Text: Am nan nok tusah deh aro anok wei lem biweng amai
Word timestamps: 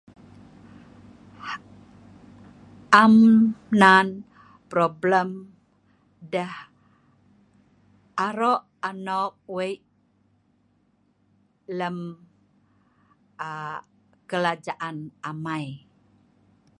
Am 3.03 3.13
nan 3.79 4.07
nok 4.71 4.89
tusah 5.01 5.31
deh 6.31 6.55
aro 8.27 8.51
anok 8.89 9.31
wei 9.55 9.73
lem 11.77 11.97
biweng 14.29 15.03
amai 15.29 15.65